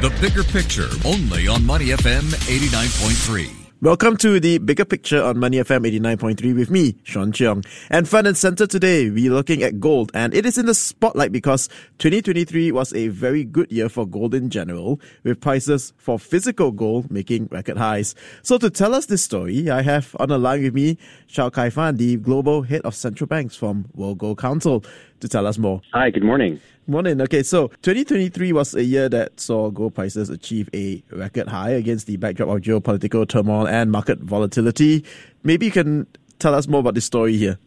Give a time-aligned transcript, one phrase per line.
[0.00, 3.59] The bigger picture, only on Money FM 89.3.
[3.82, 7.64] Welcome to the bigger picture on Money FM 89.3 with me, Sean Cheong.
[7.88, 10.10] And front and center today, we're looking at gold.
[10.12, 14.34] And it is in the spotlight because 2023 was a very good year for gold
[14.34, 18.14] in general, with prices for physical gold making record highs.
[18.42, 20.98] So to tell us this story, I have on the line with me
[21.30, 24.84] Shaokai Fan, the global head of central banks from World Gold Council,
[25.20, 25.80] to tell us more.
[25.94, 26.60] Hi, good morning.
[26.86, 27.20] Morning.
[27.20, 32.08] Okay, so 2023 was a year that saw gold prices achieve a record high against
[32.08, 35.04] the backdrop of geopolitical turmoil and market volatility.
[35.42, 36.06] Maybe you can
[36.38, 37.58] tell us more about this story here.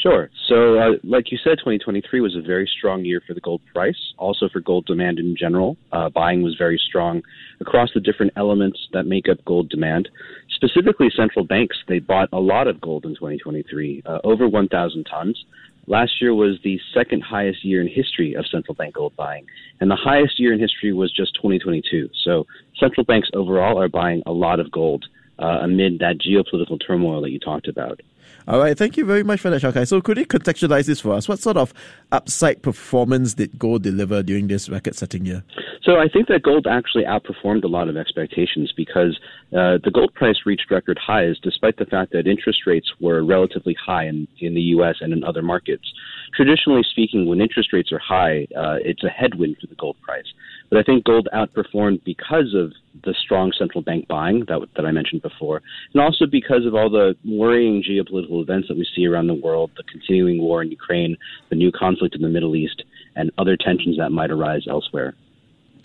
[0.00, 0.30] Sure.
[0.48, 3.96] So, uh, like you said, 2023 was a very strong year for the gold price,
[4.18, 5.76] also for gold demand in general.
[5.90, 7.22] Uh, buying was very strong
[7.60, 10.08] across the different elements that make up gold demand.
[10.54, 15.44] Specifically, central banks, they bought a lot of gold in 2023, uh, over 1,000 tons.
[15.88, 19.46] Last year was the second highest year in history of central bank gold buying,
[19.80, 22.10] and the highest year in history was just 2022.
[22.24, 22.46] So
[22.78, 25.04] central banks overall are buying a lot of gold
[25.38, 28.00] uh, amid that geopolitical turmoil that you talked about.
[28.48, 29.88] All right, thank you very much for that, Shaokai.
[29.88, 31.28] So, could you contextualize this for us?
[31.28, 31.74] What sort of
[32.12, 35.42] upside performance did gold deliver during this record-setting year?
[35.82, 39.18] So, I think that gold actually outperformed a lot of expectations because
[39.52, 43.74] uh, the gold price reached record highs despite the fact that interest rates were relatively
[43.84, 44.96] high in, in the U.S.
[45.00, 45.92] and in other markets.
[46.36, 50.26] Traditionally speaking, when interest rates are high, uh, it's a headwind for the gold price.
[50.70, 52.72] But I think gold outperformed because of
[53.04, 56.90] the strong central bank buying that that I mentioned before, and also because of all
[56.90, 61.16] the worrying geopolitical events that we see around the world, the continuing war in Ukraine,
[61.50, 62.82] the new conflict in the Middle East,
[63.14, 65.14] and other tensions that might arise elsewhere.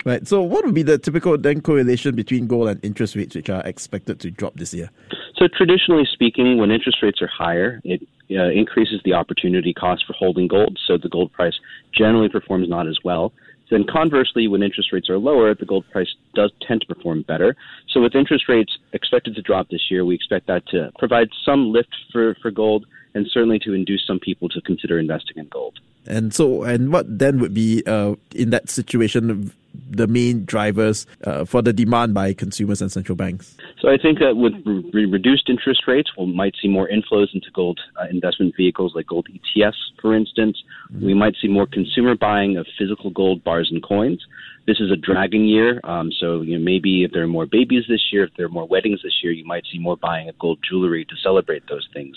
[0.04, 0.26] Right.
[0.26, 3.62] So, what would be the typical then correlation between gold and interest rates, which are
[3.64, 4.90] expected to drop this year?
[5.36, 10.14] So, traditionally speaking, when interest rates are higher, it uh, increases the opportunity cost for
[10.14, 10.78] holding gold.
[10.86, 11.54] So, the gold price
[11.96, 13.32] generally performs not as well.
[13.70, 17.56] Then conversely, when interest rates are lower, the gold price does tend to perform better.
[17.88, 21.72] So with interest rates expected to drop this year, we expect that to provide some
[21.72, 25.78] lift for, for gold and certainly to induce some people to consider investing in gold.
[26.06, 29.52] And so, and what then would be uh, in that situation
[29.96, 33.56] the main drivers uh, for the demand by consumers and central banks?
[33.80, 34.54] So I think that with
[34.92, 39.06] re- reduced interest rates, we might see more inflows into gold uh, investment vehicles like
[39.06, 40.62] gold ETFs, for instance.
[40.92, 41.06] Mm-hmm.
[41.06, 44.24] We might see more consumer buying of physical gold bars and coins.
[44.66, 47.84] This is a dragon year, um, so you know, maybe if there are more babies
[47.88, 50.38] this year, if there are more weddings this year, you might see more buying of
[50.38, 52.16] gold jewelry to celebrate those things.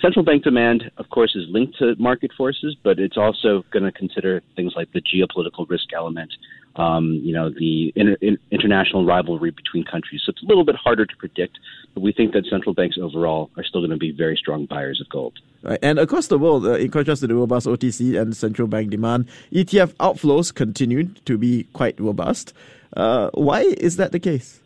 [0.00, 3.92] Central bank demand, of course, is linked to market forces, but it's also going to
[3.92, 6.32] consider things like the geopolitical risk element,
[6.76, 8.16] um, you know, the inter-
[8.50, 10.22] international rivalry between countries.
[10.24, 11.58] So it's a little bit harder to predict,
[11.94, 15.00] but we think that central banks overall are still going to be very strong buyers
[15.00, 15.38] of gold.
[15.62, 15.78] Right.
[15.82, 19.28] And across the world, uh, in contrast to the robust OTC and central bank demand,
[19.52, 22.52] ETF outflows continued to be quite robust.
[22.96, 24.60] Uh, why is that the case?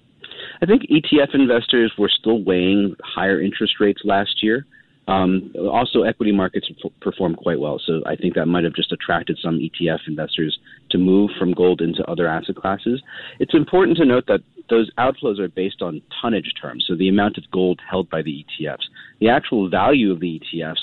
[0.60, 4.66] I think ETF investors were still weighing higher interest rates last year.
[5.08, 6.68] Um, also, equity markets
[7.00, 10.58] performed quite well, so I think that might have just attracted some ETF investors
[10.90, 13.02] to move from gold into other asset classes.
[13.40, 17.38] It's important to note that those outflows are based on tonnage terms, so the amount
[17.38, 18.84] of gold held by the ETFs.
[19.18, 20.76] The actual value of the ETFs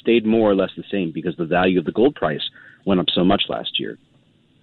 [0.00, 2.50] stayed more or less the same because the value of the gold price
[2.84, 3.96] went up so much last year.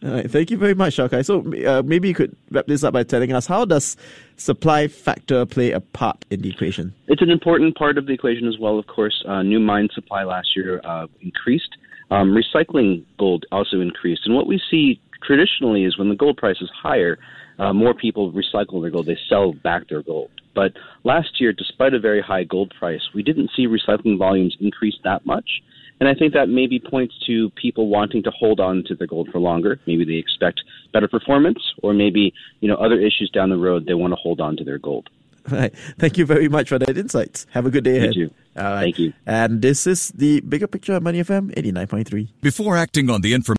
[0.04, 1.26] All right, thank you very much, Shaokai.
[1.26, 3.98] So uh, maybe you could wrap this up by telling us how does
[4.38, 6.94] supply factor play a part in the equation?
[7.08, 8.78] It's an important part of the equation as well.
[8.78, 11.78] Of course, uh, new mine supply last year uh, increased.
[12.12, 16.58] Um, recycling gold also increased, and what we see traditionally is when the gold price
[16.62, 17.18] is higher,
[17.58, 19.08] uh, more people recycle their gold.
[19.08, 20.30] They sell back their gold.
[20.54, 20.74] But
[21.04, 25.26] last year, despite a very high gold price, we didn't see recycling volumes increase that
[25.26, 25.62] much.
[26.00, 29.30] And I think that maybe points to people wanting to hold on to their gold
[29.32, 29.80] for longer.
[29.88, 30.62] Maybe they expect
[30.92, 33.86] better performance, or maybe you know other issues down the road.
[33.86, 35.10] They want to hold on to their gold.
[35.50, 35.76] Right.
[36.00, 37.46] Thank you very much for that insights.
[37.52, 38.16] Have a good day ahead.
[38.16, 38.82] You All right.
[38.82, 39.14] Thank you.
[39.28, 42.30] And this is the bigger picture of Money FM 89.3.
[42.42, 43.54] Before acting on the information